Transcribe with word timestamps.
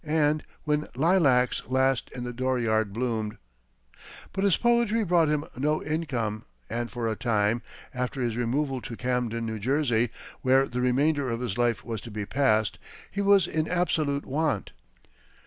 and 0.03 0.43
"When 0.63 0.87
Lilacs 0.95 1.61
last 1.67 2.09
in 2.15 2.23
the 2.23 2.33
Dooryard 2.33 2.91
Bloom'd." 2.91 3.37
But 4.33 4.43
his 4.43 4.57
poetry 4.57 5.03
brought 5.03 5.29
him 5.29 5.45
no 5.55 5.83
income 5.83 6.45
and, 6.71 6.89
for 6.89 7.07
a 7.07 7.15
time, 7.15 7.61
after 7.93 8.19
his 8.19 8.35
removal 8.35 8.81
to 8.81 8.97
Camden, 8.97 9.45
New 9.45 9.59
Jersey, 9.59 10.09
where 10.41 10.67
the 10.67 10.81
remainder 10.81 11.29
of 11.29 11.39
his 11.39 11.55
life 11.55 11.85
was 11.85 12.01
to 12.01 12.09
be 12.09 12.25
passed, 12.25 12.79
he 13.11 13.21
was 13.21 13.45
in 13.45 13.67
absolute 13.67 14.25
want. 14.25 14.71